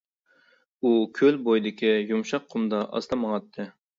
ئۇ 0.87 0.93
كۆل 1.19 1.37
بويىدىكى 1.49 1.93
يۇمشاق 2.13 2.49
قۇمدا 2.55 2.83
ئاستا 2.87 3.23
ماڭاتتى. 3.27 3.71